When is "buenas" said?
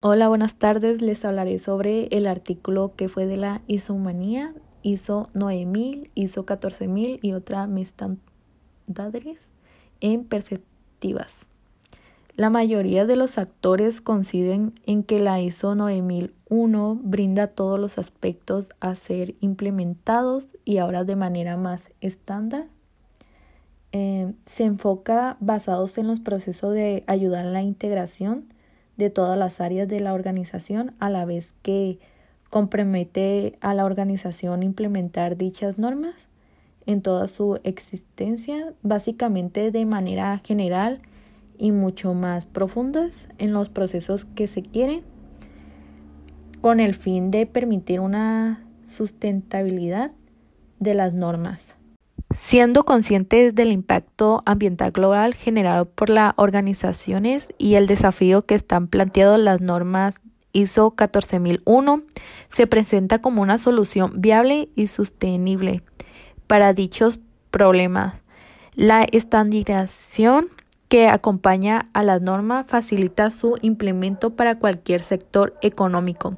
0.28-0.54